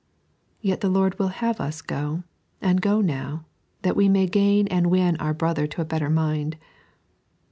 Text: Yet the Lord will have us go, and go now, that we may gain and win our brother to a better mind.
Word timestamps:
Yet 0.61 0.81
the 0.81 0.89
Lord 0.89 1.19
will 1.19 1.27
have 1.27 1.61
us 1.61 1.83
go, 1.83 2.23
and 2.59 2.81
go 2.81 3.01
now, 3.01 3.45
that 3.83 3.95
we 3.95 4.09
may 4.09 4.25
gain 4.25 4.65
and 4.69 4.89
win 4.89 5.15
our 5.17 5.35
brother 5.35 5.67
to 5.67 5.81
a 5.81 5.85
better 5.85 6.09
mind. 6.09 6.57